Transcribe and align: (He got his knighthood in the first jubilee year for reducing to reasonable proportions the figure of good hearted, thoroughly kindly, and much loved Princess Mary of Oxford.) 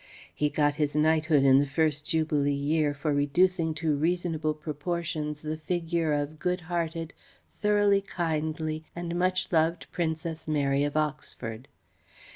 (He 0.33 0.49
got 0.49 0.77
his 0.77 0.95
knighthood 0.95 1.43
in 1.43 1.59
the 1.59 1.67
first 1.67 2.07
jubilee 2.07 2.51
year 2.55 2.91
for 2.91 3.13
reducing 3.13 3.75
to 3.75 3.95
reasonable 3.95 4.55
proportions 4.55 5.43
the 5.43 5.57
figure 5.57 6.11
of 6.11 6.39
good 6.39 6.61
hearted, 6.61 7.13
thoroughly 7.51 8.01
kindly, 8.01 8.83
and 8.95 9.13
much 9.13 9.51
loved 9.51 9.85
Princess 9.91 10.47
Mary 10.47 10.83
of 10.83 10.97
Oxford.) 10.97 11.67